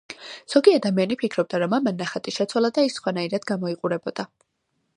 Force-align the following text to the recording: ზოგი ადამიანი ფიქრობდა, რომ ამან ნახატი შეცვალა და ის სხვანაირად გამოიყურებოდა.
ზოგი 0.53 0.71
ადამიანი 0.77 1.17
ფიქრობდა, 1.23 1.59
რომ 1.63 1.75
ამან 1.77 1.99
ნახატი 1.99 2.33
შეცვალა 2.37 2.71
და 2.79 2.87
ის 2.89 2.99
სხვანაირად 3.01 3.47
გამოიყურებოდა. 3.53 4.27